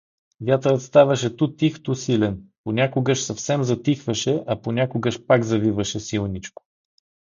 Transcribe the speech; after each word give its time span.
Вятърът 0.41 0.81
ставаше 0.81 1.35
ту 1.37 1.55
тих, 1.55 1.83
ту 1.83 1.95
силен: 1.95 2.43
понякогаж 2.63 3.23
съвсем 3.23 3.63
затихваше, 3.63 4.43
а 4.47 4.61
понякогаж 4.61 5.25
пак 5.25 5.43
завиваше 5.43 5.99
силничко. 5.99 6.63